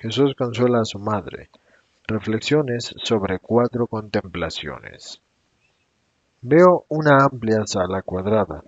Jesús 0.00 0.34
consuela 0.34 0.80
a 0.80 0.84
su 0.86 0.98
madre. 0.98 1.50
Reflexiones 2.06 2.94
sobre 3.04 3.38
cuatro 3.38 3.86
contemplaciones. 3.86 5.20
Veo 6.40 6.86
una 6.88 7.18
amplia 7.18 7.66
sala 7.66 8.00
cuadrada. 8.00 8.64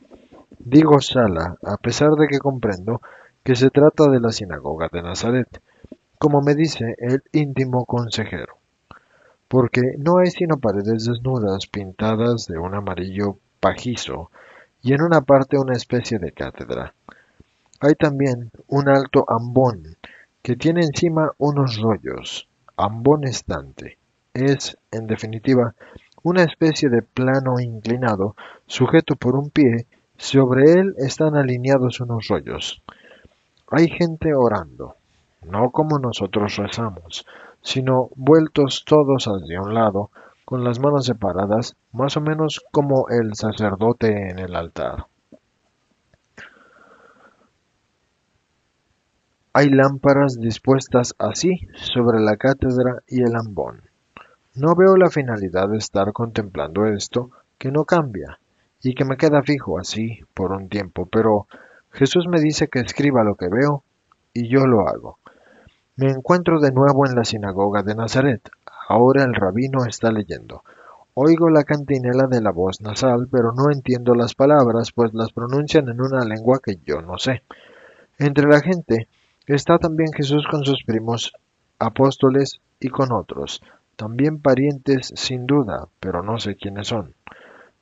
Digo 0.59 1.01
sala, 1.01 1.57
a 1.65 1.79
pesar 1.79 2.11
de 2.17 2.29
que 2.29 2.39
comprendo 2.39 3.01
que 3.43 3.57
se 3.57 3.71
trata 3.71 4.11
de 4.11 4.21
la 4.21 4.31
sinagoga 4.31 4.91
de 4.93 5.03
Nazaret, 5.03 5.63
como 6.19 6.43
me 6.43 6.55
dice 6.55 6.97
el 6.99 7.23
íntimo 7.33 7.87
consejero, 7.87 8.59
porque 9.49 9.81
no 9.97 10.19
hay 10.19 10.31
sino 10.31 10.59
paredes 10.59 11.07
desnudas 11.07 11.67
pintadas 11.67 12.47
de 12.47 12.59
un 12.59 12.75
amarillo 12.75 13.39
pajizo 13.59 14.31
y 14.83 14.93
en 14.93 15.01
una 15.01 15.23
parte 15.23 15.57
una 15.57 15.73
especie 15.73 16.19
de 16.19 16.33
cátedra. 16.33 16.93
Hay 17.81 17.95
también 17.95 18.51
un 18.69 18.91
alto 18.91 19.25
ambón 19.27 19.97
que 20.43 20.57
tiene 20.57 20.81
encima 20.83 21.33
unos 21.39 21.79
rollos, 21.79 22.48
ambón 22.77 23.25
estante. 23.25 23.98
Es, 24.35 24.77
en 24.91 25.07
definitiva, 25.07 25.75
una 26.25 26.43
especie 26.43 26.89
de 26.89 27.03
plano 27.03 27.61
inclinado, 27.61 28.34
sujeto 28.67 29.15
por 29.15 29.37
un 29.37 29.51
pie, 29.51 29.87
sobre 30.17 30.73
él 30.73 30.95
están 30.99 31.37
alineados 31.37 32.01
unos 32.01 32.27
rollos. 32.29 32.83
Hay 33.71 33.89
gente 33.89 34.34
orando, 34.34 34.97
no 35.43 35.71
como 35.71 35.99
nosotros 35.99 36.56
rezamos, 36.56 37.25
sino 37.62 38.11
vueltos 38.17 38.84
todos 38.84 39.27
hacia 39.27 39.62
un 39.62 39.75
lado, 39.75 40.11
con 40.45 40.65
las 40.65 40.81
manos 40.81 41.06
separadas, 41.06 41.77
más 41.93 42.17
o 42.17 42.21
menos 42.21 42.65
como 42.73 43.09
el 43.09 43.34
sacerdote 43.37 44.31
en 44.31 44.39
el 44.41 44.56
altar. 44.56 45.06
Hay 49.55 49.69
lámparas 49.69 50.41
dispuestas 50.41 51.14
así 51.19 51.69
sobre 51.75 52.20
la 52.20 52.39
cátedra 52.39 53.03
y 53.06 53.22
el 53.22 53.36
ambón. 53.36 53.83
No 54.55 54.75
veo 54.75 54.97
la 54.97 55.11
finalidad 55.11 55.69
de 55.69 55.77
estar 55.77 56.14
contemplando 56.14 56.86
esto, 56.86 57.31
que 57.59 57.70
no 57.70 57.84
cambia, 57.84 58.39
y 58.83 58.94
que 58.94 59.05
me 59.05 59.19
queda 59.19 59.42
fijo 59.42 59.78
así 59.78 60.20
por 60.33 60.53
un 60.53 60.70
tiempo, 60.70 61.05
pero 61.05 61.48
Jesús 61.91 62.27
me 62.28 62.41
dice 62.41 62.69
que 62.69 62.81
escriba 62.81 63.25
lo 63.25 63.34
que 63.34 63.48
veo, 63.48 63.84
y 64.33 64.48
yo 64.48 64.67
lo 64.67 64.89
hago. 64.89 65.19
Me 65.97 66.09
encuentro 66.11 66.59
de 66.59 66.72
nuevo 66.72 67.06
en 67.06 67.14
la 67.14 67.25
sinagoga 67.25 67.83
de 67.83 67.94
Nazaret. 67.94 68.48
Ahora 68.89 69.25
el 69.25 69.34
rabino 69.34 69.84
está 69.84 70.11
leyendo. 70.11 70.64
Oigo 71.12 71.50
la 71.50 71.64
cantinela 71.64 72.27
de 72.27 72.41
la 72.41 72.53
voz 72.53 72.81
nasal, 72.81 73.28
pero 73.31 73.53
no 73.53 73.70
entiendo 73.70 74.14
las 74.14 74.34
palabras, 74.34 74.92
pues 74.92 75.12
las 75.12 75.31
pronuncian 75.31 75.91
en 75.91 76.00
una 76.00 76.25
lengua 76.25 76.61
que 76.64 76.77
yo 76.87 77.03
no 77.03 77.19
sé. 77.19 77.42
Entre 78.19 78.48
la 78.48 78.62
gente 78.62 79.09
Está 79.53 79.77
también 79.77 80.11
Jesús 80.14 80.47
con 80.50 80.64
sus 80.64 80.82
primos 80.82 81.31
apóstoles 81.78 82.62
y 82.81 82.88
con 82.88 83.12
otros, 83.12 83.60
también 83.97 84.41
parientes 84.41 85.12
sin 85.15 85.47
duda, 85.47 85.88
pero 86.00 86.22
no 86.22 86.38
sé 86.38 86.56
quiénes 86.56 86.88
son. 86.88 87.12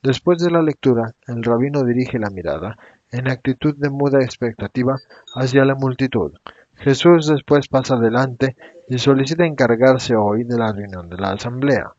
Después 0.02 0.42
de 0.42 0.50
la 0.50 0.62
lectura, 0.62 1.14
el 1.28 1.44
rabino 1.44 1.84
dirige 1.84 2.18
la 2.18 2.30
mirada, 2.30 2.76
en 3.12 3.30
actitud 3.30 3.76
de 3.76 3.88
muda 3.88 4.18
expectativa, 4.18 4.96
hacia 5.36 5.64
la 5.64 5.76
multitud. 5.76 6.32
Jesús 6.74 7.28
después 7.28 7.68
pasa 7.68 7.94
adelante 7.94 8.56
y 8.88 8.98
solicita 8.98 9.46
encargarse 9.46 10.16
hoy 10.16 10.42
de 10.42 10.58
la 10.58 10.72
reunión 10.72 11.08
de 11.08 11.18
la 11.18 11.30
asamblea. 11.30 11.92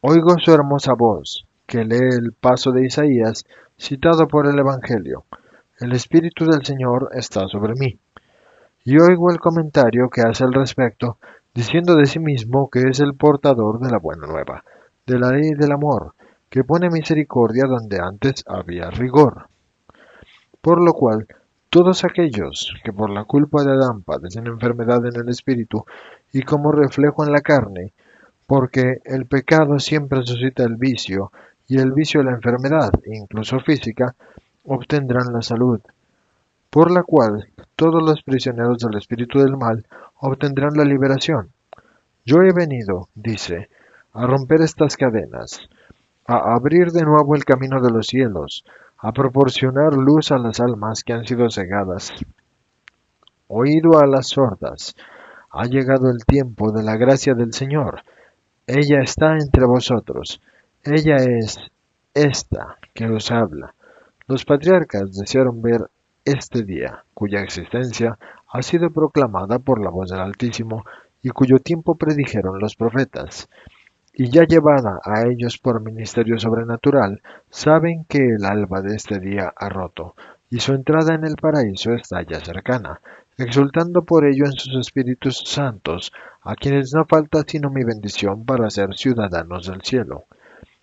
Oigo 0.00 0.36
su 0.40 0.52
hermosa 0.52 0.94
voz, 0.94 1.46
que 1.64 1.84
lee 1.84 2.08
el 2.10 2.32
paso 2.32 2.72
de 2.72 2.86
Isaías, 2.86 3.44
citado 3.78 4.26
por 4.26 4.48
el 4.48 4.58
Evangelio. 4.58 5.26
El 5.78 5.92
Espíritu 5.92 6.46
del 6.46 6.64
Señor 6.64 7.10
está 7.12 7.46
sobre 7.48 7.74
mí. 7.74 7.98
Y 8.84 8.98
oigo 8.98 9.30
el 9.30 9.38
comentario 9.38 10.08
que 10.08 10.22
hace 10.22 10.42
al 10.44 10.54
respecto, 10.54 11.18
diciendo 11.54 11.96
de 11.96 12.06
sí 12.06 12.18
mismo 12.18 12.70
que 12.70 12.80
es 12.88 13.00
el 13.00 13.14
portador 13.14 13.78
de 13.80 13.90
la 13.90 13.98
buena 13.98 14.26
nueva, 14.26 14.64
de 15.06 15.18
la 15.18 15.32
ley 15.32 15.50
del 15.50 15.72
amor, 15.72 16.14
que 16.48 16.64
pone 16.64 16.88
misericordia 16.88 17.64
donde 17.66 18.00
antes 18.00 18.42
había 18.46 18.88
rigor. 18.88 19.48
Por 20.62 20.82
lo 20.82 20.94
cual, 20.94 21.26
todos 21.68 22.04
aquellos 22.04 22.72
que 22.82 22.94
por 22.94 23.10
la 23.10 23.24
culpa 23.24 23.62
de 23.62 23.72
Adán 23.72 24.02
padecen 24.02 24.46
enfermedad 24.46 25.04
en 25.04 25.20
el 25.20 25.28
espíritu 25.28 25.84
y 26.32 26.40
como 26.40 26.72
reflejo 26.72 27.22
en 27.22 27.32
la 27.32 27.42
carne, 27.42 27.92
porque 28.46 29.02
el 29.04 29.26
pecado 29.26 29.78
siempre 29.78 30.24
suscita 30.24 30.64
el 30.64 30.76
vicio, 30.76 31.32
y 31.68 31.80
el 31.80 31.92
vicio 31.92 32.22
la 32.22 32.30
enfermedad, 32.30 32.92
incluso 33.04 33.60
física, 33.60 34.14
obtendrán 34.66 35.32
la 35.32 35.42
salud, 35.42 35.80
por 36.70 36.90
la 36.90 37.02
cual 37.02 37.48
todos 37.76 38.02
los 38.02 38.22
prisioneros 38.22 38.78
del 38.78 38.98
espíritu 38.98 39.38
del 39.38 39.56
mal 39.56 39.86
obtendrán 40.16 40.74
la 40.74 40.84
liberación. 40.84 41.50
Yo 42.24 42.42
he 42.42 42.52
venido, 42.52 43.08
dice, 43.14 43.68
a 44.12 44.26
romper 44.26 44.62
estas 44.62 44.96
cadenas, 44.96 45.60
a 46.26 46.54
abrir 46.54 46.90
de 46.90 47.02
nuevo 47.02 47.36
el 47.36 47.44
camino 47.44 47.80
de 47.80 47.90
los 47.90 48.08
cielos, 48.08 48.64
a 48.98 49.12
proporcionar 49.12 49.94
luz 49.94 50.32
a 50.32 50.38
las 50.38 50.58
almas 50.58 51.04
que 51.04 51.12
han 51.12 51.26
sido 51.26 51.50
cegadas. 51.50 52.12
Oído 53.46 54.00
a 54.00 54.06
las 54.06 54.28
sordas, 54.28 54.96
ha 55.50 55.64
llegado 55.66 56.10
el 56.10 56.24
tiempo 56.24 56.72
de 56.72 56.82
la 56.82 56.96
gracia 56.96 57.34
del 57.34 57.52
Señor. 57.52 58.02
Ella 58.66 59.00
está 59.00 59.34
entre 59.38 59.64
vosotros. 59.64 60.40
Ella 60.82 61.16
es 61.16 61.58
esta 62.12 62.76
que 62.92 63.06
os 63.06 63.30
habla. 63.30 63.75
Los 64.28 64.44
patriarcas 64.44 65.12
desearon 65.12 65.62
ver 65.62 65.88
este 66.24 66.64
día, 66.64 67.04
cuya 67.14 67.42
existencia 67.42 68.18
ha 68.48 68.62
sido 68.62 68.90
proclamada 68.90 69.60
por 69.60 69.80
la 69.80 69.90
voz 69.90 70.10
del 70.10 70.18
Altísimo 70.18 70.84
y 71.22 71.30
cuyo 71.30 71.60
tiempo 71.60 71.94
predijeron 71.94 72.58
los 72.58 72.74
profetas. 72.74 73.48
Y 74.12 74.28
ya 74.30 74.42
llevada 74.42 74.98
a 75.04 75.28
ellos 75.28 75.58
por 75.58 75.80
ministerio 75.80 76.40
sobrenatural, 76.40 77.22
saben 77.50 78.04
que 78.08 78.18
el 78.18 78.44
alba 78.44 78.82
de 78.82 78.96
este 78.96 79.20
día 79.20 79.52
ha 79.54 79.68
roto, 79.68 80.16
y 80.50 80.58
su 80.58 80.74
entrada 80.74 81.14
en 81.14 81.24
el 81.24 81.36
paraíso 81.36 81.92
está 81.92 82.22
ya 82.22 82.40
cercana, 82.40 83.00
exultando 83.38 84.02
por 84.02 84.24
ello 84.24 84.46
en 84.46 84.52
sus 84.54 84.74
espíritus 84.74 85.44
santos, 85.46 86.12
a 86.42 86.56
quienes 86.56 86.92
no 86.92 87.04
falta 87.04 87.44
sino 87.46 87.70
mi 87.70 87.84
bendición 87.84 88.44
para 88.44 88.70
ser 88.70 88.96
ciudadanos 88.96 89.68
del 89.68 89.82
cielo. 89.82 90.24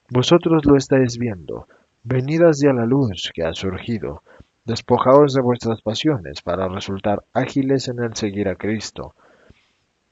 Vosotros 0.10 0.64
lo 0.66 0.78
estáis 0.78 1.18
viendo, 1.18 1.68
Venidas 2.06 2.60
ya 2.60 2.74
la 2.74 2.86
luz 2.86 3.32
que 3.34 3.46
ha 3.46 3.54
surgido, 3.54 4.24
despojaos 4.66 5.34
de 5.34 5.42
vuestras 5.42 5.82
pasiones 5.82 6.42
para 6.42 6.68
resultar 6.68 7.24
ágiles 7.32 7.88
en 7.88 8.04
el 8.04 8.14
seguir 8.14 8.50
a 8.50 8.56
Cristo. 8.56 9.14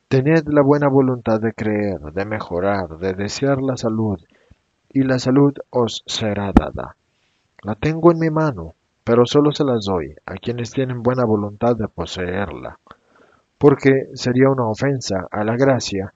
Tened 0.08 0.48
la 0.48 0.62
buena 0.62 0.88
voluntad 0.88 1.42
de 1.42 1.52
creer, 1.52 2.00
de 2.00 2.24
mejorar, 2.24 2.98
de 2.98 3.14
desear 3.14 3.62
la 3.62 3.76
salud, 3.76 4.20
y 4.90 5.04
la 5.04 5.20
salud 5.20 5.54
os 5.70 6.02
será 6.06 6.54
dada. 6.54 6.96
La 7.62 7.76
tengo 7.76 8.14
en 8.14 8.20
mi 8.20 8.30
mano, 8.30 8.74
pero 9.04 9.26
solo 9.26 9.52
se 9.52 9.66
las 9.66 9.84
doy 9.84 10.16
a 10.26 10.36
quienes 10.36 10.72
tienen 10.72 11.04
buena 11.04 11.26
voluntad 11.26 11.76
de 11.76 11.90
poseerla, 11.90 12.80
porque 13.58 14.08
sería 14.14 14.50
una 14.50 14.66
ofensa 14.66 15.28
a 15.30 15.44
la 15.44 15.58
gracia 15.58 16.14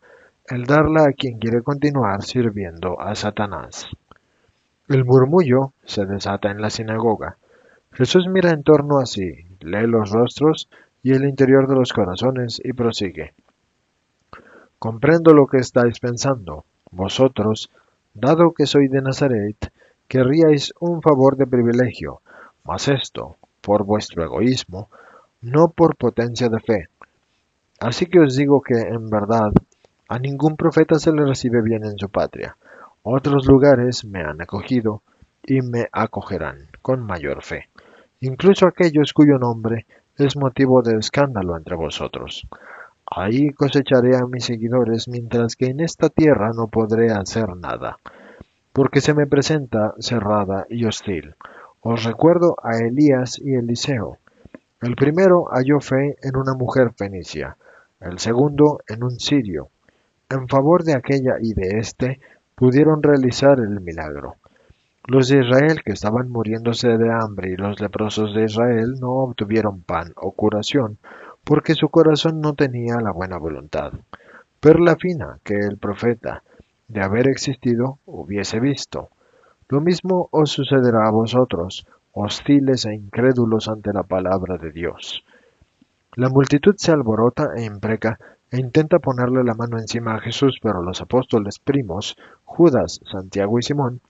el 0.48 0.64
darla 0.64 1.04
a 1.04 1.12
quien 1.12 1.38
quiere 1.38 1.62
continuar 1.64 2.24
sirviendo 2.24 3.02
a 3.02 3.14
Satanás. 3.14 3.90
El 4.88 5.04
murmullo 5.04 5.74
se 5.84 6.06
desata 6.06 6.52
en 6.52 6.62
la 6.62 6.70
sinagoga. 6.70 7.38
Jesús 7.92 8.28
mira 8.28 8.52
en 8.52 8.62
torno 8.62 9.00
a 9.00 9.08
sí, 9.08 9.34
lee 9.62 9.88
los 9.88 10.12
rostros 10.12 10.70
y 11.02 11.14
el 11.14 11.26
interior 11.26 11.68
de 11.68 11.74
los 11.74 11.92
corazones 11.92 12.62
y 12.64 12.72
prosigue. 12.74 13.34
Comprendo 14.78 15.34
lo 15.34 15.48
que 15.48 15.58
estáis 15.58 16.00
pensando. 16.00 16.66
Vosotros, 16.92 17.72
dado 18.14 18.54
que 18.54 18.68
soy 18.68 18.88
de 18.88 19.02
Nazaret, 19.02 19.72
querríais 20.08 20.72
un 20.80 21.02
favor 21.02 21.36
de 21.36 21.48
privilegio, 21.48 22.22
mas 22.64 22.88
esto, 22.88 23.38
por 23.62 23.86
vuestro 23.86 24.24
egoísmo, 24.24 24.90
no 25.42 25.70
por 25.70 25.96
potencia 25.96 26.48
de 26.48 26.60
fe. 26.60 26.90
Así 27.80 28.06
que 28.06 28.20
os 28.20 28.36
digo 28.36 28.62
que, 28.62 28.80
en 28.80 29.10
verdad, 29.10 29.52
a 30.08 30.20
ningún 30.20 30.56
profeta 30.56 31.00
se 31.00 31.12
le 31.12 31.26
recibe 31.26 31.64
bien 31.64 31.84
en 31.84 31.98
su 31.98 32.10
patria. 32.10 32.56
Otros 33.08 33.46
lugares 33.46 34.04
me 34.04 34.22
han 34.22 34.42
acogido 34.42 35.04
y 35.44 35.62
me 35.62 35.88
acogerán 35.92 36.70
con 36.82 37.06
mayor 37.06 37.44
fe, 37.44 37.70
incluso 38.20 38.66
aquellos 38.66 39.14
cuyo 39.14 39.38
nombre 39.38 39.86
es 40.18 40.36
motivo 40.36 40.82
de 40.82 40.98
escándalo 40.98 41.56
entre 41.56 41.76
vosotros. 41.76 42.48
Ahí 43.06 43.52
cosecharé 43.52 44.18
a 44.18 44.26
mis 44.26 44.46
seguidores, 44.46 45.08
mientras 45.08 45.56
que 45.56 45.68
en 45.68 45.82
esta 45.82 46.10
tierra 46.10 46.50
no 46.56 46.66
podré 46.66 47.12
hacer 47.12 47.56
nada, 47.56 47.98
porque 48.74 49.02
se 49.02 49.14
me 49.14 49.28
presenta 49.28 49.94
cerrada 50.00 50.66
y 50.68 50.86
hostil. 50.86 51.36
Os 51.82 52.06
recuerdo 52.06 52.56
a 52.64 52.78
Elías 52.78 53.38
y 53.38 53.54
Eliseo. 53.54 54.18
El 54.82 54.96
primero 54.96 55.46
halló 55.52 55.80
fe 55.80 56.18
en 56.24 56.36
una 56.36 56.56
mujer 56.56 56.92
fenicia, 56.98 57.56
el 58.00 58.18
segundo 58.18 58.80
en 58.88 59.04
un 59.04 59.20
sirio. 59.20 59.70
En 60.28 60.48
favor 60.48 60.84
de 60.84 60.96
aquella 60.96 61.36
y 61.40 61.54
de 61.54 61.78
éste 61.78 62.20
pudieron 62.56 63.04
realizar 63.04 63.60
el 63.60 63.82
milagro. 63.82 64.36
Los 65.08 65.28
de 65.28 65.42
Israel 65.42 65.82
que 65.84 65.92
estaban 65.92 66.30
muriéndose 66.30 66.98
de 66.98 67.12
hambre 67.12 67.52
y 67.52 67.56
los 67.56 67.80
leprosos 67.80 68.34
de 68.34 68.46
Israel 68.46 68.96
no 69.00 69.12
obtuvieron 69.12 69.82
pan 69.82 70.14
o 70.16 70.32
curación, 70.32 70.98
porque 71.44 71.76
su 71.76 71.90
corazón 71.90 72.42
no 72.42 72.56
tenía 72.56 72.96
la 72.96 73.12
buena 73.12 73.38
voluntad. 73.38 73.94
Perla 74.60 74.96
fina 74.96 75.38
que 75.44 75.60
el 75.60 75.78
profeta, 75.78 76.42
de 76.88 77.02
haber 77.02 77.28
existido, 77.28 78.00
hubiese 78.06 78.60
visto. 78.60 79.10
Lo 79.70 79.80
mismo 79.82 80.30
os 80.32 80.52
sucederá 80.52 81.08
a 81.08 81.12
vosotros, 81.12 81.86
hostiles 82.14 82.86
e 82.86 82.96
incrédulos 82.96 83.68
ante 83.68 83.94
la 83.94 84.04
palabra 84.04 84.58
de 84.58 84.72
Dios. 84.72 85.24
La 86.16 86.30
multitud 86.30 86.76
se 86.78 86.92
alborota 86.92 87.52
e 87.56 87.64
impreca 87.64 88.18
e 88.52 88.60
intenta 88.60 89.00
ponerle 89.00 89.44
la 89.44 89.54
mano 89.54 89.78
encima 89.78 90.16
a 90.16 90.22
Jesús, 90.22 90.60
pero 90.62 90.82
los 90.82 91.02
apóstoles 91.02 91.60
primos, 91.60 92.16
Judas, 92.44 93.02
Santiago 93.12 93.60
y 93.60 93.64
Simón, 93.64 94.02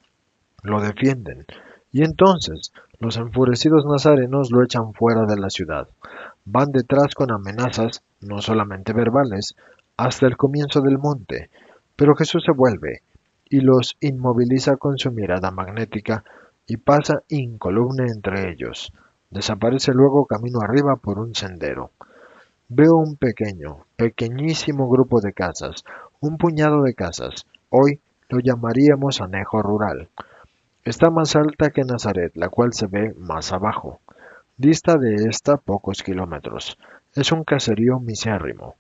lo 0.64 0.82
defienden. 0.82 1.46
Y 1.92 2.04
entonces 2.04 2.74
los 3.00 3.18
enfurecidos 3.18 3.86
nazarenos 3.86 4.52
lo 4.52 4.64
echan 4.64 4.94
fuera 4.94 5.26
de 5.26 5.38
la 5.38 5.50
ciudad. 5.50 5.88
Van 6.44 6.72
detrás 6.72 7.16
con 7.16 7.32
amenazas, 7.32 8.04
no 8.22 8.42
solamente 8.42 8.94
verbales, 8.94 9.56
hasta 9.98 10.28
el 10.28 10.38
comienzo 10.38 10.82
del 10.82 10.98
monte. 10.98 11.50
Pero 11.96 12.16
Jesús 12.16 12.44
se 12.46 12.52
vuelve 12.52 13.02
y 13.50 13.62
los 13.62 13.96
inmoviliza 14.00 14.78
con 14.78 14.98
su 14.98 15.12
mirada 15.12 15.52
magnética 15.52 16.24
y 16.68 16.78
pasa 16.78 17.24
incoluble 17.30 18.08
entre 18.08 18.52
ellos. 18.52 18.92
Desaparece 19.30 19.94
luego 19.94 20.26
camino 20.26 20.60
arriba 20.62 20.98
por 20.98 21.20
un 21.20 21.36
sendero. 21.36 21.92
Veo 22.68 22.96
un 22.96 23.16
pequeño, 23.16 23.86
pequeñísimo 23.96 24.90
grupo 24.90 25.22
de 25.22 25.34
casas, 25.34 25.84
un 26.20 26.40
puñado 26.40 26.82
de 26.82 26.96
casas. 26.96 27.46
Hoy 27.70 28.00
lo 28.28 28.40
llamaríamos 28.40 29.22
anejo 29.22 29.62
rural. 29.62 30.10
Está 30.84 31.12
más 31.12 31.36
alta 31.36 31.70
que 31.70 31.84
Nazaret, 31.84 32.32
la 32.34 32.50
cual 32.50 32.74
se 32.74 32.88
ve 32.88 33.14
más 33.20 33.54
abajo. 33.54 34.00
Dista 34.58 34.98
de 34.98 35.14
esta 35.30 35.58
pocos 35.58 36.02
kilómetros. 36.02 36.80
Es 37.14 37.32
un 37.32 37.44
caserío 37.44 38.00
misérrimo. 38.00 38.74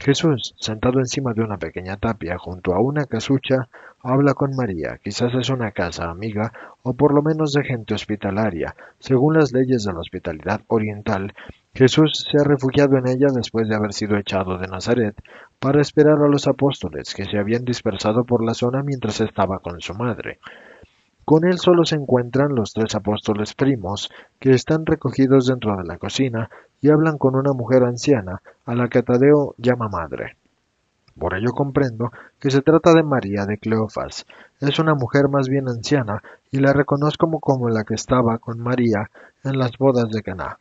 Jesús, 0.00 0.56
sentado 0.58 0.98
encima 0.98 1.32
de 1.32 1.42
una 1.42 1.58
pequeña 1.58 1.96
tapia 1.98 2.38
junto 2.38 2.74
a 2.74 2.80
una 2.80 3.04
casucha, 3.04 3.68
habla 4.02 4.34
con 4.34 4.56
María. 4.56 4.98
Quizás 5.00 5.32
es 5.34 5.48
una 5.48 5.70
casa 5.70 6.10
amiga 6.10 6.52
o 6.82 6.94
por 6.94 7.14
lo 7.14 7.22
menos 7.22 7.52
de 7.52 7.62
gente 7.62 7.94
hospitalaria. 7.94 8.74
Según 8.98 9.34
las 9.34 9.52
leyes 9.52 9.84
de 9.84 9.92
la 9.92 10.00
hospitalidad 10.00 10.62
oriental, 10.66 11.32
Jesús 11.74 12.26
se 12.30 12.36
ha 12.38 12.44
refugiado 12.44 12.98
en 12.98 13.08
ella 13.08 13.28
después 13.34 13.66
de 13.66 13.74
haber 13.74 13.94
sido 13.94 14.18
echado 14.18 14.58
de 14.58 14.68
Nazaret 14.68 15.16
para 15.58 15.80
esperar 15.80 16.18
a 16.22 16.28
los 16.28 16.46
apóstoles 16.46 17.14
que 17.14 17.24
se 17.24 17.38
habían 17.38 17.64
dispersado 17.64 18.24
por 18.24 18.44
la 18.44 18.52
zona 18.52 18.82
mientras 18.82 19.22
estaba 19.22 19.58
con 19.60 19.80
su 19.80 19.94
madre. 19.94 20.38
Con 21.24 21.46
él 21.46 21.58
solo 21.58 21.86
se 21.86 21.94
encuentran 21.94 22.54
los 22.54 22.74
tres 22.74 22.94
apóstoles 22.94 23.54
primos, 23.54 24.10
que 24.38 24.50
están 24.50 24.84
recogidos 24.84 25.46
dentro 25.46 25.74
de 25.78 25.84
la 25.84 25.96
cocina 25.96 26.50
y 26.82 26.90
hablan 26.90 27.16
con 27.16 27.36
una 27.36 27.54
mujer 27.54 27.84
anciana, 27.84 28.42
a 28.66 28.74
la 28.74 28.88
que 28.88 29.02
Tadeo 29.02 29.54
llama 29.56 29.88
madre. 29.88 30.36
Por 31.18 31.34
ello 31.34 31.52
comprendo 31.52 32.10
que 32.38 32.50
se 32.50 32.60
trata 32.60 32.92
de 32.92 33.02
María 33.02 33.46
de 33.46 33.56
Cleofas. 33.56 34.26
Es 34.60 34.78
una 34.78 34.94
mujer 34.94 35.28
más 35.30 35.48
bien 35.48 35.68
anciana 35.68 36.22
y 36.50 36.58
la 36.58 36.74
reconozco 36.74 37.30
como, 37.40 37.70
la 37.70 37.84
que 37.84 37.94
estaba 37.94 38.36
con 38.38 38.58
María 38.58 39.10
en 39.42 39.58
las 39.58 39.78
bodas 39.78 40.10
de 40.10 40.22
Caná. 40.22 40.58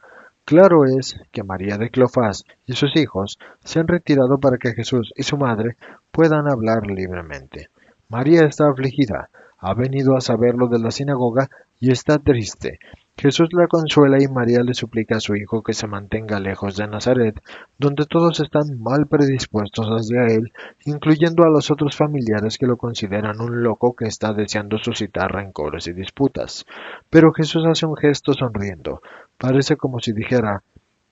Claro 0.51 0.83
es 0.83 1.15
que 1.31 1.45
María 1.45 1.77
de 1.77 1.89
Cleofás 1.89 2.43
y 2.65 2.73
sus 2.73 2.97
hijos 2.97 3.39
se 3.63 3.79
han 3.79 3.87
retirado 3.87 4.37
para 4.37 4.57
que 4.57 4.73
Jesús 4.73 5.13
y 5.15 5.23
su 5.23 5.37
madre 5.37 5.77
puedan 6.11 6.51
hablar 6.51 6.87
libremente. 6.87 7.69
María 8.09 8.43
está 8.43 8.67
afligida, 8.67 9.29
ha 9.59 9.73
venido 9.73 10.17
a 10.17 10.19
saberlo 10.19 10.67
de 10.67 10.79
la 10.79 10.91
sinagoga 10.91 11.49
y 11.79 11.93
está 11.93 12.17
triste. 12.17 12.79
Jesús 13.21 13.49
la 13.53 13.67
consuela 13.67 14.17
y 14.19 14.27
María 14.27 14.63
le 14.63 14.73
suplica 14.73 15.17
a 15.17 15.19
su 15.19 15.35
hijo 15.35 15.61
que 15.61 15.73
se 15.73 15.85
mantenga 15.85 16.39
lejos 16.39 16.75
de 16.75 16.87
Nazaret, 16.87 17.39
donde 17.77 18.07
todos 18.07 18.39
están 18.39 18.79
mal 18.79 19.05
predispuestos 19.05 19.85
hacia 19.89 20.25
él, 20.25 20.51
incluyendo 20.85 21.43
a 21.43 21.51
los 21.51 21.69
otros 21.69 21.95
familiares 21.95 22.57
que 22.57 22.65
lo 22.65 22.77
consideran 22.77 23.39
un 23.39 23.61
loco 23.61 23.95
que 23.95 24.05
está 24.05 24.33
deseando 24.33 24.79
suscitar 24.79 25.31
rencores 25.31 25.85
y 25.85 25.93
disputas. 25.93 26.65
Pero 27.11 27.31
Jesús 27.31 27.63
hace 27.67 27.85
un 27.85 27.95
gesto 27.95 28.33
sonriendo. 28.33 29.03
Parece 29.37 29.75
como 29.77 29.99
si 29.99 30.13
dijera, 30.13 30.63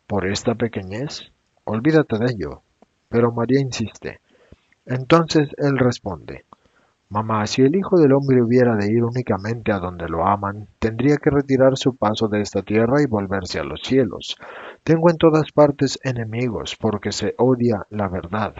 ¿por 0.07 0.25
esta 0.25 0.55
pequeñez? 0.55 1.31
Olvídate 1.63 2.17
de 2.17 2.31
ello. 2.31 2.63
Pero 3.07 3.31
María 3.31 3.59
insiste. 3.59 4.19
Entonces 4.87 5.49
él 5.59 5.77
responde, 5.77 6.45
Mamá, 7.11 7.47
si 7.47 7.63
el 7.63 7.75
Hijo 7.75 7.97
del 7.97 8.13
Hombre 8.13 8.39
hubiera 8.39 8.75
de 8.75 8.91
ir 8.91 9.03
únicamente 9.03 9.71
a 9.71 9.79
donde 9.79 10.07
lo 10.07 10.27
aman, 10.27 10.67
tendría 10.77 11.17
que 11.17 11.31
retirar 11.31 11.75
su 11.75 11.95
paso 11.95 12.27
de 12.27 12.41
esta 12.41 12.61
tierra 12.61 13.01
y 13.01 13.07
volverse 13.07 13.59
a 13.59 13.63
los 13.63 13.81
cielos. 13.81 14.37
Tengo 14.83 15.09
en 15.09 15.17
todas 15.17 15.51
partes 15.51 15.97
enemigos, 16.03 16.75
porque 16.79 17.11
se 17.11 17.33
odia 17.39 17.87
la 17.89 18.09
verdad. 18.09 18.53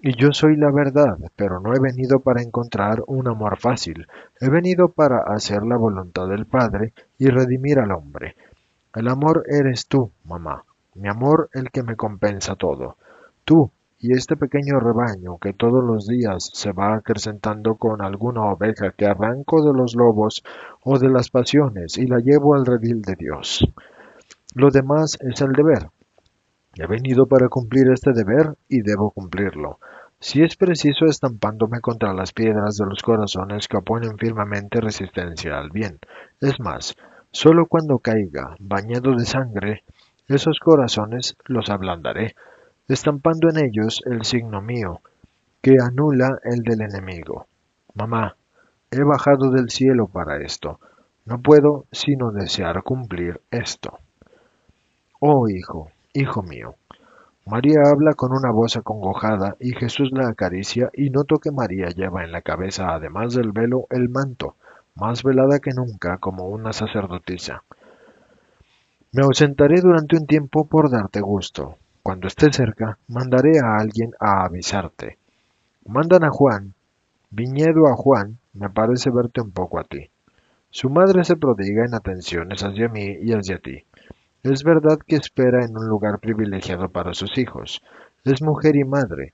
Y 0.00 0.16
yo 0.16 0.32
soy 0.32 0.56
la 0.56 0.70
verdad, 0.70 1.18
pero 1.36 1.60
no 1.60 1.74
he 1.74 1.80
venido 1.80 2.20
para 2.20 2.40
encontrar 2.40 3.02
un 3.08 3.28
amor 3.28 3.58
fácil, 3.58 4.06
he 4.40 4.48
venido 4.48 4.88
para 4.88 5.18
hacer 5.18 5.62
la 5.62 5.76
voluntad 5.76 6.28
del 6.28 6.46
Padre 6.46 6.94
y 7.18 7.28
redimir 7.28 7.78
al 7.78 7.92
hombre. 7.92 8.36
El 8.94 9.06
amor 9.06 9.44
eres 9.46 9.86
tú, 9.86 10.10
mamá, 10.24 10.64
mi 10.94 11.10
amor 11.10 11.50
el 11.52 11.70
que 11.70 11.82
me 11.82 11.96
compensa 11.96 12.56
todo. 12.56 12.96
Tú, 13.44 13.70
y 14.02 14.12
este 14.14 14.36
pequeño 14.36 14.80
rebaño 14.80 15.38
que 15.38 15.52
todos 15.52 15.82
los 15.82 16.08
días 16.08 16.50
se 16.52 16.72
va 16.72 16.96
acrecentando 16.96 17.76
con 17.76 18.02
alguna 18.02 18.42
oveja 18.46 18.90
que 18.90 19.06
arranco 19.06 19.62
de 19.62 19.72
los 19.72 19.94
lobos 19.94 20.42
o 20.82 20.98
de 20.98 21.08
las 21.08 21.30
pasiones 21.30 21.98
y 21.98 22.08
la 22.08 22.18
llevo 22.18 22.56
al 22.56 22.66
redil 22.66 23.00
de 23.02 23.14
Dios. 23.14 23.64
Lo 24.56 24.70
demás 24.70 25.16
es 25.20 25.40
el 25.40 25.52
deber. 25.52 25.88
He 26.74 26.86
venido 26.88 27.26
para 27.26 27.48
cumplir 27.48 27.92
este 27.92 28.12
deber 28.12 28.56
y 28.68 28.82
debo 28.82 29.12
cumplirlo. 29.12 29.78
Si 30.18 30.42
es 30.42 30.56
preciso 30.56 31.04
estampándome 31.04 31.80
contra 31.80 32.12
las 32.12 32.32
piedras 32.32 32.76
de 32.78 32.86
los 32.86 33.02
corazones 33.02 33.68
que 33.68 33.76
oponen 33.76 34.18
firmemente 34.18 34.80
resistencia 34.80 35.58
al 35.58 35.70
bien. 35.70 36.00
Es 36.40 36.58
más, 36.58 36.96
solo 37.30 37.66
cuando 37.66 38.00
caiga, 38.00 38.56
bañado 38.58 39.14
de 39.14 39.26
sangre, 39.26 39.84
esos 40.26 40.58
corazones 40.58 41.36
los 41.46 41.70
ablandaré, 41.70 42.34
estampando 42.92 43.48
en 43.48 43.64
ellos 43.64 44.02
el 44.06 44.24
signo 44.24 44.60
mío, 44.60 45.00
que 45.60 45.76
anula 45.80 46.38
el 46.44 46.62
del 46.62 46.82
enemigo. 46.82 47.46
Mamá, 47.94 48.36
he 48.90 49.02
bajado 49.02 49.50
del 49.50 49.70
cielo 49.70 50.06
para 50.06 50.42
esto. 50.42 50.80
No 51.24 51.40
puedo 51.40 51.86
sino 51.92 52.32
desear 52.32 52.82
cumplir 52.82 53.40
esto. 53.50 53.98
Oh 55.20 55.48
hijo, 55.48 55.90
hijo 56.12 56.42
mío. 56.42 56.74
María 57.46 57.80
habla 57.86 58.14
con 58.14 58.32
una 58.32 58.50
voz 58.50 58.76
acongojada 58.76 59.56
y 59.58 59.72
Jesús 59.72 60.10
la 60.12 60.28
acaricia 60.28 60.90
y 60.92 61.10
noto 61.10 61.38
que 61.38 61.50
María 61.50 61.88
lleva 61.88 62.24
en 62.24 62.32
la 62.32 62.42
cabeza, 62.42 62.94
además 62.94 63.34
del 63.34 63.52
velo, 63.52 63.86
el 63.90 64.08
manto, 64.08 64.56
más 64.94 65.22
velada 65.22 65.58
que 65.58 65.72
nunca 65.72 66.18
como 66.18 66.48
una 66.48 66.72
sacerdotisa. 66.72 67.64
Me 69.12 69.24
ausentaré 69.24 69.80
durante 69.80 70.16
un 70.16 70.26
tiempo 70.26 70.66
por 70.66 70.90
darte 70.90 71.20
gusto, 71.20 71.76
cuando 72.02 72.26
esté 72.26 72.52
cerca, 72.52 72.98
mandaré 73.06 73.60
a 73.60 73.76
alguien 73.76 74.10
a 74.18 74.44
avisarte. 74.44 75.18
Mandan 75.86 76.24
a 76.24 76.30
Juan. 76.30 76.74
Viñedo 77.30 77.86
a 77.86 77.94
Juan, 77.94 78.38
me 78.54 78.68
parece 78.70 79.10
verte 79.10 79.40
un 79.40 79.52
poco 79.52 79.78
a 79.78 79.84
ti. 79.84 80.10
Su 80.70 80.90
madre 80.90 81.22
se 81.24 81.36
prodiga 81.36 81.84
en 81.84 81.94
atenciones 81.94 82.64
hacia 82.64 82.88
mí 82.88 83.18
y 83.22 83.32
hacia 83.32 83.58
ti. 83.58 83.84
Es 84.42 84.64
verdad 84.64 84.98
que 85.06 85.14
espera 85.14 85.64
en 85.64 85.78
un 85.78 85.86
lugar 85.86 86.18
privilegiado 86.18 86.88
para 86.88 87.14
sus 87.14 87.38
hijos. 87.38 87.82
Es 88.24 88.42
mujer 88.42 88.74
y 88.74 88.84
madre. 88.84 89.32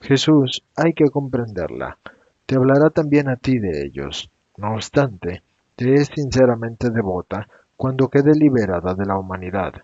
Jesús, 0.00 0.64
hay 0.74 0.94
que 0.94 1.10
comprenderla. 1.10 1.98
Te 2.46 2.56
hablará 2.56 2.90
también 2.90 3.28
a 3.28 3.36
ti 3.36 3.58
de 3.58 3.84
ellos. 3.84 4.28
No 4.56 4.74
obstante, 4.74 5.42
te 5.76 5.94
es 5.94 6.08
sinceramente 6.08 6.90
devota 6.90 7.48
cuando 7.76 8.08
quede 8.08 8.34
liberada 8.34 8.94
de 8.94 9.06
la 9.06 9.16
humanidad 9.16 9.74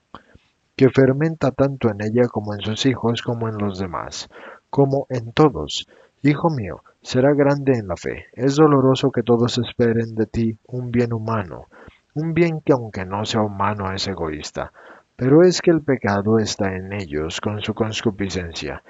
que 0.76 0.90
fermenta 0.90 1.52
tanto 1.52 1.88
en 1.88 2.02
ella 2.02 2.28
como 2.28 2.54
en 2.54 2.60
sus 2.60 2.84
hijos 2.86 3.22
como 3.22 3.48
en 3.48 3.58
los 3.58 3.78
demás, 3.78 4.28
como 4.70 5.06
en 5.08 5.32
todos. 5.32 5.86
Hijo 6.22 6.50
mío, 6.50 6.82
será 7.02 7.32
grande 7.34 7.74
en 7.78 7.86
la 7.86 7.96
fe. 7.96 8.26
Es 8.32 8.56
doloroso 8.56 9.12
que 9.12 9.22
todos 9.22 9.58
esperen 9.58 10.14
de 10.14 10.26
ti 10.26 10.58
un 10.66 10.90
bien 10.90 11.12
humano, 11.12 11.66
un 12.14 12.34
bien 12.34 12.60
que 12.60 12.72
aunque 12.72 13.04
no 13.04 13.24
sea 13.24 13.42
humano 13.42 13.92
es 13.92 14.08
egoísta, 14.08 14.72
pero 15.16 15.42
es 15.42 15.62
que 15.62 15.70
el 15.70 15.82
pecado 15.82 16.38
está 16.38 16.74
en 16.74 16.92
ellos 16.92 17.40
con 17.40 17.60
su 17.60 17.74
concupiscencia. 17.74 18.82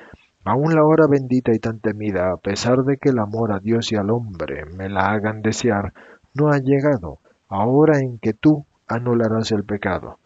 Aún 0.47 0.75
la 0.75 0.85
hora 0.85 1.07
bendita 1.07 1.53
y 1.53 1.59
tan 1.59 1.81
temida, 1.81 2.33
a 2.33 2.37
pesar 2.37 2.85
de 2.85 2.99
que 2.99 3.11
el 3.11 3.19
amor 3.19 3.53
a 3.53 3.61
Dios 3.61 3.93
y 3.93 3.97
al 3.97 4.11
hombre 4.11 4.65
me 4.67 4.89
la 4.89 5.11
hagan 5.11 5.43
desear, 5.43 5.93
no 6.35 6.49
ha 6.49 6.59
llegado, 6.59 7.19
ahora 7.49 7.99
en 7.99 8.19
que 8.19 8.33
tú 8.35 8.65
anularás 8.87 9.53
el 9.53 9.65
pecado. 9.65 10.19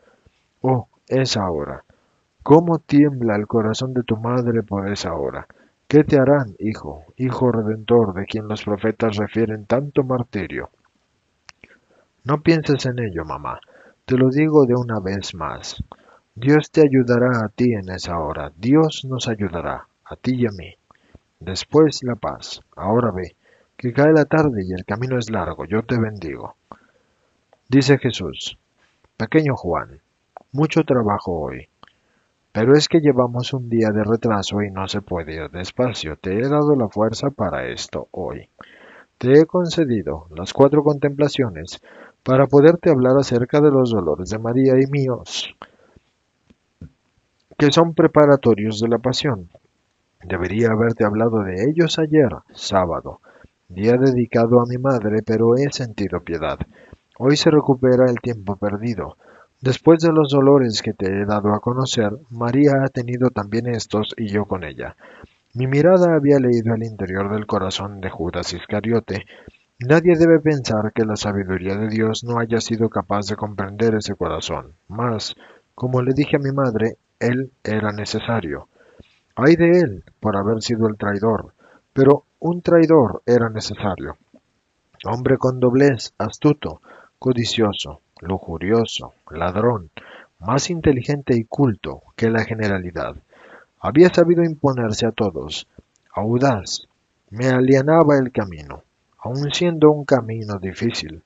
Oh, 0.61 0.89
esa 1.09 1.51
hora. 1.51 1.85
¿Cómo 2.43 2.79
tiembla 2.79 3.37
el 3.37 3.47
corazón 3.47 3.93
de 3.95 4.03
tu 4.03 4.17
madre 4.17 4.63
por 4.63 4.89
esa 4.91 5.15
hora? 5.15 5.47
¿Qué 5.87 6.05
te 6.05 6.19
harán, 6.19 6.55
hijo, 6.59 7.05
hijo 7.17 7.51
redentor, 7.51 8.15
de 8.15 8.27
quien 8.27 8.47
los 8.47 8.63
profetas 8.63 9.17
refieren 9.17 9.67
tanto 9.67 10.03
martirio? 10.03 10.71
No 12.25 12.43
pienses 12.43 12.85
en 12.87 12.99
ello, 12.99 13.25
mamá. 13.25 13.59
Te 14.05 14.17
lo 14.17 14.29
digo 14.29 14.67
de 14.67 14.75
una 14.75 15.01
vez 15.01 15.35
más. 15.35 15.83
Dios 16.35 16.71
te 16.71 16.83
ayudará 16.83 17.45
a 17.45 17.49
ti 17.49 17.73
en 17.73 17.89
esa 17.89 18.19
hora. 18.19 18.53
Dios 18.57 19.05
nos 19.09 19.29
ayudará, 19.29 19.87
a 20.05 20.17
ti 20.17 20.35
y 20.35 20.47
a 20.47 20.51
mí. 20.51 20.75
Después 21.41 22.03
la 22.03 22.17
paz. 22.17 22.61
Ahora 22.77 23.11
ve, 23.11 23.35
que 23.77 23.93
cae 23.93 24.13
la 24.13 24.25
tarde 24.25 24.63
y 24.65 24.73
el 24.73 24.85
camino 24.85 25.19
es 25.19 25.31
largo. 25.31 25.65
Yo 25.65 25.83
te 25.83 25.99
bendigo. 25.99 26.57
Dice 27.69 27.99
Jesús, 27.99 28.59
Pequeño 29.17 29.57
Juan, 29.57 30.01
mucho 30.53 30.85
trabajo 30.85 31.33
hoy. 31.33 31.69
Pero 32.53 32.75
es 32.75 32.89
que 32.89 33.01
llevamos 33.01 33.53
un 33.53 33.69
día 33.69 33.91
de 33.91 34.05
retraso 34.05 34.63
y 34.63 34.71
no 34.71 34.89
se 34.89 35.03
puede 35.03 35.35
ir 35.35 35.51
despacio. 35.51 36.17
Te 36.17 36.39
he 36.39 36.49
dado 36.49 36.75
la 36.75 36.89
fuerza 36.89 37.31
para 37.31 37.67
esto 37.69 38.09
hoy. 38.11 38.49
Te 39.19 39.33
he 39.33 39.47
concedido 39.47 40.27
las 40.35 40.53
cuatro 40.53 40.83
contemplaciones 40.83 41.81
para 42.23 42.47
poderte 42.47 42.91
hablar 42.91 43.17
acerca 43.19 43.61
de 43.61 43.71
los 43.71 43.91
dolores 43.91 44.31
de 44.31 44.39
María 44.39 44.75
y 44.81 44.87
míos, 44.87 45.55
que 47.57 47.73
son 47.73 47.95
preparatorios 47.95 48.81
de 48.81 48.89
la 48.89 48.99
pasión. 48.99 49.49
Debería 50.23 50.69
haberte 50.71 51.05
hablado 51.05 51.43
de 51.43 51.71
ellos 51.71 51.99
ayer, 51.99 52.29
sábado, 52.53 53.21
día 53.69 53.95
dedicado 53.95 54.61
a 54.61 54.67
mi 54.67 54.79
madre, 54.79 55.23
pero 55.25 55.57
he 55.57 55.73
sentido 55.73 56.21
piedad. 56.21 56.59
Hoy 57.19 57.37
se 57.37 57.51
recupera 57.51 58.09
el 58.09 58.21
tiempo 58.21 58.57
perdido. 58.57 59.17
Después 59.61 59.99
de 60.01 60.13
los 60.13 60.31
dolores 60.31 60.83
que 60.83 60.93
te 60.93 61.07
he 61.07 61.25
dado 61.25 61.53
a 61.53 61.59
conocer, 61.59 62.13
María 62.31 62.85
ha 62.85 62.89
tenido 62.89 63.31
también 63.31 63.67
estos 63.67 64.15
y 64.17 64.29
yo 64.29 64.45
con 64.45 64.63
ella. 64.63 64.95
Mi 65.55 65.67
mirada 65.67 66.15
había 66.15 66.39
leído 66.39 66.75
el 66.75 66.85
interior 66.85 67.33
del 67.33 67.47
corazón 67.47 68.01
de 68.01 68.09
Judas 68.09 68.53
Iscariote. 68.53 69.25
Nadie 69.81 70.17
debe 70.17 70.39
pensar 70.39 70.93
que 70.95 71.05
la 71.05 71.17
sabiduría 71.17 71.75
de 71.75 71.89
Dios 71.89 72.23
no 72.23 72.39
haya 72.39 72.61
sido 72.61 72.89
capaz 72.89 73.27
de 73.27 73.35
comprender 73.35 73.97
ese 73.97 74.15
corazón. 74.15 74.75
Mas, 74.87 75.35
como 75.75 76.03
le 76.03 76.13
dije 76.15 76.37
a 76.37 76.41
mi 76.41 76.53
madre, 76.53 76.99
él 77.19 77.51
era 77.65 77.91
necesario. 77.91 78.69
Ay 79.35 79.57
de 79.57 79.81
él 79.81 80.05
por 80.21 80.37
haber 80.37 80.63
sido 80.63 80.87
el 80.87 80.97
traidor, 80.97 81.55
pero 81.93 82.27
un 82.39 82.63
traidor 82.63 83.23
era 83.27 83.49
necesario. 83.49 84.17
Hombre 85.05 85.37
con 85.37 85.59
doblez, 85.59 86.13
astuto, 86.19 86.81
codicioso, 87.19 88.03
lujurioso, 88.21 89.15
ladrón, 89.31 89.91
más 90.41 90.71
inteligente 90.71 91.35
y 91.37 91.45
culto 91.45 92.03
que 92.17 92.31
la 92.31 92.45
generalidad. 92.45 93.17
Había 93.81 94.13
sabido 94.13 94.43
imponerse 94.45 95.07
a 95.07 95.13
todos, 95.13 95.67
audaz, 96.13 96.89
me 97.31 97.49
alienaba 97.49 98.17
el 98.19 98.33
camino, 98.33 98.83
aun 99.19 99.53
siendo 99.53 99.91
un 99.91 100.05
camino 100.05 100.59
difícil. 100.59 101.23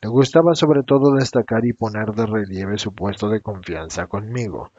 Le 0.00 0.08
gustaba 0.08 0.54
sobre 0.54 0.82
todo 0.82 1.14
destacar 1.14 1.64
y 1.64 1.72
poner 1.72 2.12
de 2.12 2.26
relieve 2.26 2.78
su 2.78 2.92
puesto 2.92 3.28
de 3.28 3.40
confianza 3.40 4.06
conmigo. 4.06 4.70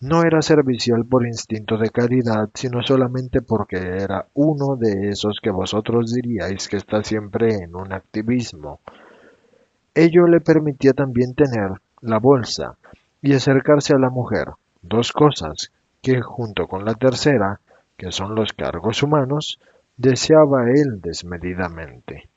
No 0.00 0.22
era 0.22 0.40
servicial 0.42 1.04
por 1.04 1.26
instinto 1.26 1.76
de 1.76 1.90
caridad, 1.90 2.48
sino 2.54 2.82
solamente 2.82 3.42
porque 3.42 3.76
era 3.76 4.26
uno 4.34 4.76
de 4.76 5.08
esos 5.08 5.38
que 5.42 5.50
vosotros 5.50 6.12
diríais 6.12 6.68
que 6.68 6.76
está 6.76 7.02
siempre 7.02 7.56
en 7.56 7.74
un 7.74 7.92
activismo, 7.92 8.80
Ello 9.94 10.26
le 10.26 10.40
permitía 10.40 10.92
también 10.92 11.34
tener 11.34 11.70
la 12.00 12.18
bolsa 12.18 12.76
y 13.22 13.34
acercarse 13.34 13.94
a 13.94 13.98
la 13.98 14.10
mujer, 14.10 14.48
dos 14.82 15.12
cosas 15.12 15.70
que 16.02 16.20
junto 16.20 16.66
con 16.66 16.84
la 16.84 16.94
tercera, 16.94 17.60
que 17.96 18.10
son 18.10 18.34
los 18.34 18.52
cargos 18.52 19.02
humanos, 19.04 19.60
deseaba 19.96 20.70
él 20.70 21.00
desmedidamente. 21.00 22.28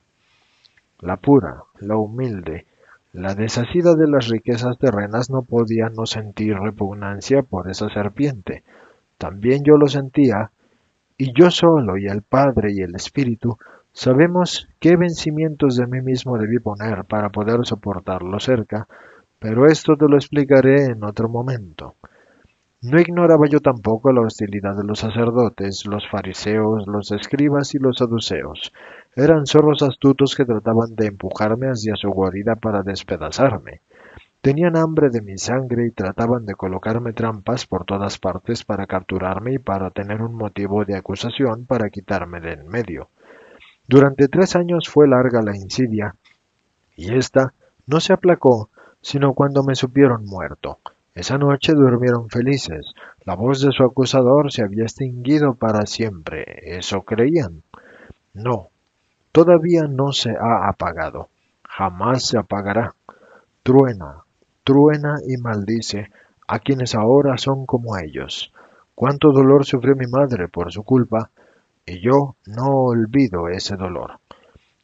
La 1.00 1.18
pura, 1.18 1.64
la 1.80 1.98
humilde, 1.98 2.68
la 3.12 3.34
deshacida 3.34 3.96
de 3.96 4.08
las 4.08 4.28
riquezas 4.28 4.78
terrenas 4.78 5.32
no 5.32 5.42
podía 5.42 5.90
no 5.90 6.06
sentir 6.06 6.56
repugnancia 6.56 7.42
por 7.42 7.70
esa 7.72 7.90
serpiente. 7.90 8.64
También 9.18 9.64
yo 9.64 9.78
lo 9.78 9.88
sentía, 9.88 10.52
y 11.18 11.34
yo 11.34 11.50
solo 11.50 11.98
y 11.98 12.06
el 12.06 12.22
Padre 12.22 12.72
y 12.74 12.82
el 12.82 12.94
Espíritu 12.96 13.58
Sabemos 14.00 14.70
qué 14.80 14.96
vencimientos 14.96 15.76
de 15.76 15.88
mí 15.88 16.02
mismo 16.02 16.38
debí 16.38 16.60
poner 16.60 17.06
para 17.06 17.30
poder 17.30 17.66
soportarlo 17.66 18.40
cerca, 18.40 18.88
pero 19.40 19.66
esto 19.66 19.98
te 19.98 20.08
lo 20.08 20.18
explicaré 20.18 20.86
en 20.86 21.04
otro 21.04 21.30
momento. 21.30 21.96
No 22.84 23.02
ignoraba 23.02 23.48
yo 23.50 23.60
tampoco 23.60 24.12
la 24.12 24.22
hostilidad 24.22 24.78
de 24.78 24.84
los 24.84 25.00
sacerdotes, 25.00 25.88
los 25.88 26.08
fariseos, 26.08 26.86
los 26.86 27.12
escribas 27.12 27.74
y 27.74 27.80
los 27.80 27.98
saduceos. 27.98 28.72
Eran 29.16 29.48
zorros 29.48 29.82
astutos 29.82 30.36
que 30.36 30.46
trataban 30.46 30.94
de 30.94 31.08
empujarme 31.08 31.66
hacia 31.66 31.96
su 31.96 32.12
guarida 32.12 32.56
para 32.56 32.84
despedazarme. 32.84 33.82
Tenían 34.42 34.78
hambre 34.78 35.10
de 35.10 35.24
mi 35.24 35.40
sangre 35.40 35.88
y 35.88 35.92
trataban 35.92 36.46
de 36.46 36.54
colocarme 36.54 37.14
trampas 37.14 37.66
por 37.66 37.84
todas 37.84 38.20
partes 38.20 38.64
para 38.64 38.86
capturarme 38.86 39.54
y 39.54 39.58
para 39.58 39.90
tener 39.90 40.22
un 40.22 40.36
motivo 40.36 40.86
de 40.86 40.96
acusación 40.96 41.66
para 41.66 41.90
quitarme 41.90 42.40
de 42.42 42.54
en 42.54 42.68
medio. 42.68 43.10
Durante 43.88 44.28
tres 44.28 44.56
años 44.56 44.90
fue 44.90 45.08
larga 45.08 45.42
la 45.42 45.56
insidia, 45.56 46.16
y 46.96 47.14
ésta 47.14 47.54
no 47.86 48.00
se 48.00 48.14
aplacó 48.14 48.70
sino 49.02 49.34
cuando 49.34 49.64
me 49.64 49.76
supieron 49.76 50.26
muerto. 50.26 50.80
Esa 51.14 51.38
noche 51.38 51.74
durmieron 51.74 52.30
felices. 52.30 52.94
La 53.24 53.36
voz 53.36 53.62
de 53.62 53.72
su 53.72 53.84
acusador 53.84 54.52
se 54.52 54.64
había 54.64 54.84
extinguido 54.84 55.56
para 55.56 55.86
siempre. 55.86 56.78
¿Eso 56.78 57.04
creían? 57.04 57.64
No, 58.34 58.68
todavía 59.32 59.84
no 59.84 60.12
se 60.12 60.32
ha 60.32 60.68
apagado. 60.68 61.30
Jamás 61.64 62.28
se 62.28 62.38
apagará. 62.38 62.96
Truena, 63.64 64.24
truena 64.64 65.16
y 65.26 65.38
maldice 65.38 66.12
a 66.48 66.60
quienes 66.60 66.94
ahora 66.94 67.38
son 67.38 67.66
como 67.66 67.98
ellos. 67.98 68.54
Cuánto 68.94 69.32
dolor 69.32 69.66
sufrió 69.66 69.96
mi 69.96 70.08
madre 70.08 70.48
por 70.48 70.72
su 70.72 70.84
culpa, 70.84 71.30
y 71.88 72.02
yo 72.02 72.36
no 72.46 72.68
olvido 72.68 73.48
ese 73.48 73.78
dolor. 73.78 74.20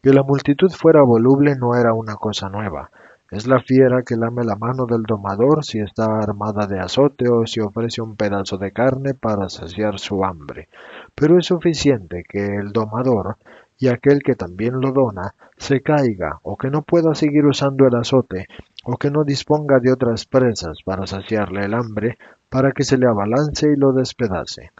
Que 0.02 0.14
la 0.14 0.24
multitud 0.24 0.72
fuera 0.72 1.04
voluble 1.04 1.56
no 1.56 1.76
era 1.76 1.94
una 1.94 2.16
cosa 2.16 2.50
nueva. 2.50 2.90
Es 3.30 3.46
la 3.48 3.62
fiera 3.62 4.04
que 4.04 4.16
lame 4.16 4.44
la 4.44 4.56
mano 4.56 4.86
del 4.86 5.04
domador 5.04 5.66
si 5.66 5.80
está 5.80 6.06
armada 6.18 6.66
de 6.66 6.80
azote 6.80 7.28
o 7.30 7.46
si 7.46 7.60
ofrece 7.60 8.02
un 8.02 8.16
pedazo 8.16 8.58
de 8.58 8.72
carne 8.72 9.14
para 9.14 9.50
saciar 9.50 10.00
su 10.00 10.24
hambre. 10.24 10.70
Pero 11.14 11.38
es 11.38 11.48
suficiente 11.48 12.24
que 12.28 12.46
el 12.46 12.72
domador 12.72 13.38
y 13.78 13.88
aquel 13.88 14.22
que 14.24 14.36
también 14.36 14.80
lo 14.80 14.92
dona 14.92 15.34
se 15.58 15.82
caiga 15.82 16.40
o 16.44 16.58
que 16.58 16.70
no 16.70 16.84
pueda 16.84 17.16
seguir 17.16 17.46
usando 17.46 17.86
el 17.88 17.96
azote 17.96 18.48
o 18.86 18.98
que 18.98 19.12
no 19.12 19.24
disponga 19.24 19.80
de 19.80 19.92
otras 19.92 20.26
presas 20.26 20.78
para 20.86 21.08
saciarle 21.08 21.66
el 21.66 21.74
hambre 21.74 22.18
para 22.50 22.72
que 22.72 22.84
se 22.84 22.98
le 22.98 23.08
abalance 23.08 23.68
y 23.68 23.76
lo 23.76 23.94
despedace. 23.94 24.72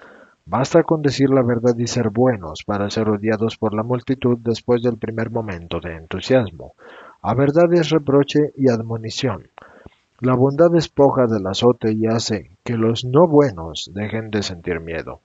Basta 0.46 0.84
con 0.84 1.02
decir 1.02 1.30
la 1.30 1.42
verdad 1.42 1.76
y 1.78 1.88
ser 1.88 2.10
buenos 2.10 2.64
para 2.66 2.90
ser 2.90 3.10
odiados 3.10 3.58
por 3.58 3.74
la 3.74 3.84
multitud 3.84 4.38
después 4.42 4.82
del 4.82 4.98
primer 4.98 5.32
momento 5.32 5.80
de 5.80 5.96
entusiasmo. 5.96 6.74
A 7.22 7.34
verdad 7.34 7.74
es 7.74 7.90
reproche 7.90 8.52
y 8.58 8.70
admonición. 8.70 9.48
La 10.20 10.36
bondad 10.36 10.70
despoja 10.70 11.28
del 11.28 11.48
azote 11.48 11.94
y 11.94 12.08
hace 12.08 12.52
que 12.64 12.76
los 12.76 13.06
no 13.06 13.26
buenos 13.26 13.90
dejen 13.94 14.32
de 14.32 14.44
sentir 14.44 14.82
miedo. 14.82 15.22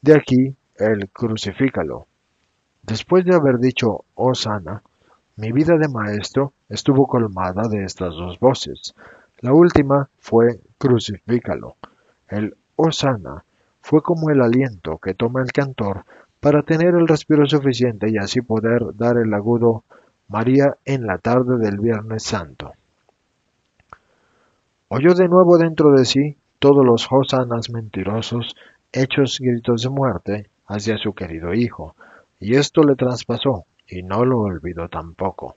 De 0.00 0.14
aquí 0.14 0.56
el 0.76 1.10
crucifícalo. 1.10 2.06
Después 2.82 3.24
de 3.26 3.34
haber 3.34 3.58
dicho, 3.58 4.04
oh 4.14 4.34
sana, 4.34 4.82
mi 5.36 5.52
vida 5.52 5.76
de 5.76 5.88
maestro 5.88 6.52
estuvo 6.70 7.06
colmada 7.06 7.68
de 7.68 7.84
estas 7.84 8.14
dos 8.14 8.40
voces. 8.40 8.94
La 9.40 9.52
última 9.52 10.08
fue 10.18 10.60
crucifícalo. 10.78 11.76
El 12.28 12.56
oh 12.76 12.90
sana 12.90 13.44
fue 13.86 14.02
como 14.02 14.30
el 14.30 14.42
aliento 14.42 14.98
que 14.98 15.14
toma 15.14 15.42
el 15.42 15.52
cantor 15.52 16.04
para 16.40 16.64
tener 16.64 16.96
el 16.96 17.06
respiro 17.06 17.46
suficiente 17.46 18.10
y 18.10 18.18
así 18.18 18.40
poder 18.40 18.82
dar 18.96 19.16
el 19.16 19.32
agudo 19.32 19.84
María 20.26 20.76
en 20.84 21.06
la 21.06 21.18
tarde 21.18 21.56
del 21.58 21.78
Viernes 21.78 22.24
Santo. 22.24 22.72
Oyó 24.88 25.14
de 25.14 25.28
nuevo 25.28 25.56
dentro 25.56 25.92
de 25.92 26.04
sí 26.04 26.36
todos 26.58 26.84
los 26.84 27.06
hosanas 27.08 27.70
mentirosos, 27.70 28.56
hechos 28.90 29.38
gritos 29.38 29.82
de 29.82 29.90
muerte 29.90 30.50
hacia 30.66 30.98
su 30.98 31.14
querido 31.14 31.54
hijo. 31.54 31.94
y 32.40 32.56
esto 32.56 32.82
le 32.82 32.96
traspasó, 32.96 33.66
y 33.86 34.02
no 34.02 34.24
lo 34.24 34.40
olvidó 34.40 34.88
tampoco. 34.88 35.54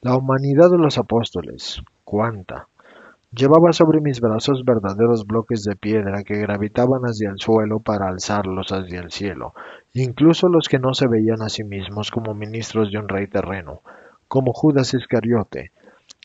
La 0.00 0.16
humanidad 0.16 0.68
de 0.68 0.78
los 0.78 0.98
apóstoles, 0.98 1.80
cuánta. 2.02 2.66
Llevaba 3.34 3.72
sobre 3.72 4.02
mis 4.02 4.20
brazos 4.20 4.62
verdaderos 4.62 5.26
bloques 5.26 5.64
de 5.64 5.74
piedra 5.74 6.22
que 6.22 6.36
gravitaban 6.36 7.00
hacia 7.04 7.30
el 7.30 7.38
suelo 7.38 7.80
para 7.80 8.08
alzarlos 8.08 8.72
hacia 8.72 9.00
el 9.00 9.10
cielo, 9.10 9.54
incluso 9.94 10.50
los 10.50 10.68
que 10.68 10.78
no 10.78 10.92
se 10.92 11.08
veían 11.08 11.40
a 11.40 11.48
sí 11.48 11.64
mismos 11.64 12.10
como 12.10 12.34
ministros 12.34 12.92
de 12.92 12.98
un 12.98 13.08
rey 13.08 13.28
terreno, 13.28 13.80
como 14.28 14.52
Judas 14.52 14.92
Iscariote, 14.92 15.72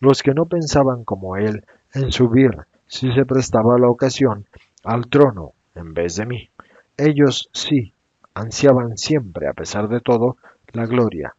los 0.02 0.22
que 0.22 0.34
no 0.34 0.48
pensaban 0.48 1.06
como 1.06 1.38
él 1.38 1.64
en 1.94 2.12
subir, 2.12 2.52
si 2.88 3.14
se 3.14 3.26
prestaba 3.26 3.80
la 3.80 3.88
ocasión, 3.88 4.46
al 4.84 5.08
trono 5.08 5.54
en 5.76 5.94
vez 5.94 6.18
de 6.18 6.26
mí. 6.26 6.50
Ellos 6.98 7.50
sí, 7.54 7.94
ansiaban 8.34 8.98
siempre, 8.98 9.48
a 9.48 9.54
pesar 9.54 9.88
de 9.88 10.02
todo, 10.02 10.36
la 10.74 10.86
gloria. 10.86 11.36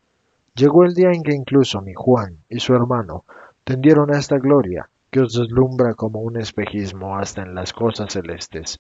Llegó 0.54 0.84
el 0.84 0.94
día 0.94 1.10
en 1.12 1.22
que 1.22 1.34
incluso 1.34 1.82
mi 1.82 1.92
Juan 1.92 2.38
y 2.48 2.58
su 2.60 2.74
hermano 2.74 3.24
tendieron 3.64 4.14
a 4.14 4.18
esta 4.18 4.38
gloria, 4.38 4.88
que 5.10 5.20
os 5.20 5.32
deslumbra 5.32 5.94
como 5.94 6.20
un 6.20 6.40
espejismo 6.40 7.16
hasta 7.16 7.42
en 7.42 7.54
las 7.54 7.72
cosas 7.72 8.12
celestes. 8.12 8.78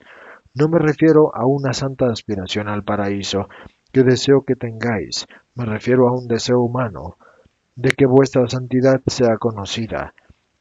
No 0.54 0.68
me 0.68 0.78
refiero 0.78 1.34
a 1.34 1.46
una 1.46 1.72
santa 1.72 2.10
aspiración 2.10 2.68
al 2.68 2.84
paraíso 2.84 3.48
que 3.92 4.02
deseo 4.02 4.42
que 4.42 4.56
tengáis, 4.56 5.26
me 5.54 5.64
refiero 5.64 6.08
a 6.08 6.12
un 6.12 6.28
deseo 6.28 6.60
humano, 6.60 7.16
de 7.76 7.92
que 7.92 8.06
vuestra 8.06 8.48
santidad 8.48 9.00
sea 9.06 9.38
conocida. 9.38 10.12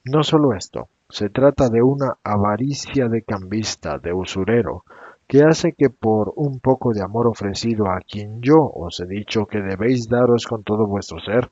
No 0.05 0.23
solo 0.23 0.53
esto, 0.53 0.87
se 1.09 1.29
trata 1.29 1.69
de 1.69 1.81
una 1.81 2.17
avaricia 2.23 3.07
de 3.07 3.23
cambista, 3.23 3.97
de 3.97 4.13
usurero, 4.13 4.83
que 5.27 5.43
hace 5.43 5.73
que 5.73 5.89
por 5.89 6.31
un 6.35 6.59
poco 6.59 6.93
de 6.93 7.01
amor 7.01 7.27
ofrecido 7.27 7.87
a 7.87 7.99
quien 7.99 8.41
yo 8.41 8.57
os 8.59 8.99
he 9.01 9.05
dicho 9.05 9.45
que 9.45 9.61
debéis 9.61 10.07
daros 10.07 10.47
con 10.47 10.63
todo 10.63 10.87
vuestro 10.87 11.19
ser, 11.19 11.49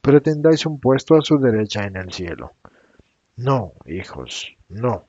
pretendáis 0.00 0.64
un 0.64 0.80
puesto 0.80 1.16
a 1.16 1.20
su 1.22 1.38
derecha 1.38 1.84
en 1.84 1.96
el 1.96 2.12
cielo. 2.12 2.52
No, 3.42 3.72
hijos, 3.86 4.54
no. 4.68 5.04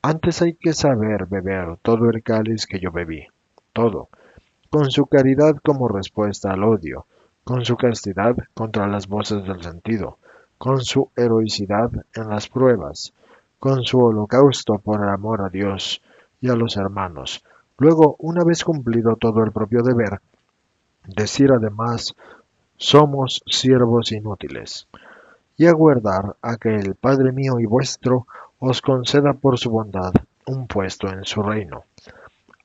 Antes 0.00 0.40
hay 0.40 0.54
que 0.54 0.72
saber 0.72 1.26
beber 1.26 1.76
todo 1.82 2.08
el 2.10 2.22
cáliz 2.22 2.64
que 2.64 2.78
yo 2.78 2.92
bebí, 2.92 3.26
todo, 3.72 4.08
con 4.70 4.88
su 4.92 5.06
caridad 5.06 5.56
como 5.64 5.88
respuesta 5.88 6.52
al 6.52 6.62
odio, 6.62 7.06
con 7.42 7.64
su 7.64 7.76
castidad 7.76 8.36
contra 8.54 8.86
las 8.86 9.08
voces 9.08 9.42
del 9.42 9.64
sentido, 9.64 10.18
con 10.58 10.82
su 10.82 11.10
heroicidad 11.16 11.90
en 12.14 12.28
las 12.28 12.48
pruebas, 12.48 13.12
con 13.58 13.82
su 13.82 13.98
holocausto 13.98 14.78
por 14.78 15.02
el 15.02 15.08
amor 15.08 15.42
a 15.42 15.48
Dios 15.48 16.02
y 16.40 16.50
a 16.50 16.54
los 16.54 16.76
hermanos. 16.76 17.42
Luego, 17.78 18.14
una 18.20 18.44
vez 18.44 18.62
cumplido 18.62 19.16
todo 19.16 19.42
el 19.42 19.50
propio 19.50 19.82
deber, 19.82 20.20
decir 21.04 21.50
además, 21.50 22.14
somos 22.76 23.42
siervos 23.44 24.12
inútiles, 24.12 24.86
y 25.56 25.66
aguardar 25.66 26.36
a 26.42 26.56
que 26.56 26.74
el 26.74 26.94
Padre 26.94 27.32
mío 27.32 27.58
y 27.58 27.66
vuestro 27.66 28.26
os 28.58 28.82
conceda 28.82 29.32
por 29.34 29.58
su 29.58 29.70
bondad 29.70 30.12
un 30.46 30.66
puesto 30.66 31.08
en 31.08 31.24
su 31.24 31.42
reino. 31.42 31.84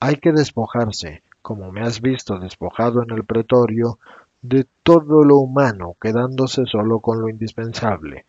Hay 0.00 0.16
que 0.16 0.32
despojarse, 0.32 1.22
como 1.42 1.72
me 1.72 1.82
has 1.82 2.00
visto 2.00 2.38
despojado 2.38 3.02
en 3.02 3.10
el 3.10 3.24
pretorio, 3.24 3.98
de 4.40 4.66
todo 4.82 5.22
lo 5.24 5.38
humano, 5.38 5.96
quedándose 6.00 6.66
solo 6.66 7.00
con 7.00 7.20
lo 7.20 7.28
indispensable, 7.28 8.24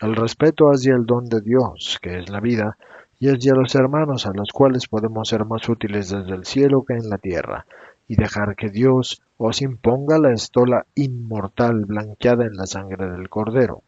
el 0.00 0.14
respeto 0.14 0.66
hacia 0.66 0.94
el 0.94 1.06
don 1.06 1.28
de 1.28 1.40
Dios, 1.40 1.98
que 2.00 2.20
es 2.20 2.30
la 2.30 2.40
vida, 2.40 2.76
y 3.18 3.28
hacia 3.28 3.54
los 3.54 3.74
hermanos 3.74 4.26
a 4.26 4.32
los 4.32 4.50
cuales 4.52 4.86
podemos 4.86 5.28
ser 5.28 5.44
más 5.44 5.68
útiles 5.68 6.10
desde 6.10 6.34
el 6.34 6.44
cielo 6.44 6.84
que 6.84 6.94
en 6.94 7.10
la 7.10 7.18
tierra, 7.18 7.66
y 8.06 8.14
dejar 8.14 8.54
que 8.54 8.68
Dios 8.68 9.20
os 9.36 9.60
imponga 9.60 10.18
la 10.18 10.32
estola 10.32 10.86
inmortal 10.94 11.84
blanqueada 11.84 12.46
en 12.46 12.56
la 12.56 12.66
sangre 12.66 13.10
del 13.10 13.28
Cordero. 13.28 13.82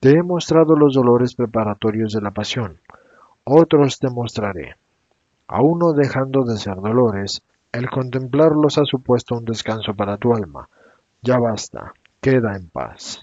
Te 0.00 0.12
he 0.12 0.22
mostrado 0.22 0.76
los 0.76 0.94
dolores 0.94 1.34
preparatorios 1.34 2.14
de 2.14 2.22
la 2.22 2.30
pasión, 2.30 2.80
otros 3.44 3.98
te 3.98 4.08
mostraré. 4.08 4.76
A 5.46 5.60
uno 5.60 5.92
dejando 5.92 6.44
de 6.44 6.56
ser 6.56 6.76
dolores, 6.76 7.42
el 7.70 7.90
contemplarlos 7.90 8.78
ha 8.78 8.86
supuesto 8.86 9.36
un 9.36 9.44
descanso 9.44 9.92
para 9.92 10.16
tu 10.16 10.32
alma. 10.32 10.70
Ya 11.20 11.38
basta, 11.38 11.92
queda 12.22 12.56
en 12.56 12.70
paz. 12.70 13.22